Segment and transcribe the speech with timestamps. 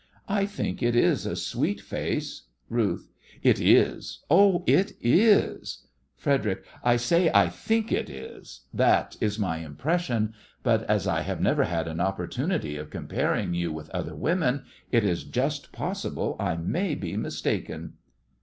[0.27, 2.47] I think it is a sweet face.
[2.69, 3.07] RUTH:
[3.43, 5.85] It is— oh, it is!
[6.17, 10.33] FREDERIC: I say I think it is; that is my impression.
[10.63, 15.03] But as I have never had an opportunity of comparing you with other women, it
[15.03, 17.93] is just possible I may be mistaken.